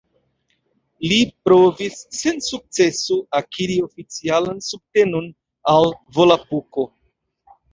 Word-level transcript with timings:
Li 1.09 1.17
provis, 1.49 1.99
sen 2.21 2.41
sukceso, 2.47 3.19
akiri 3.41 3.77
oficialan 3.89 4.59
subtenon 4.69 5.29
al 5.75 5.91
Volapuko. 6.19 6.89